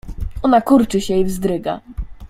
[0.43, 1.81] "Ona kurczy się i wzdryga."